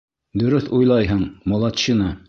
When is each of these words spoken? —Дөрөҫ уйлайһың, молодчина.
—Дөрөҫ 0.43 0.71
уйлайһың, 0.79 1.23
молодчина. 1.55 2.13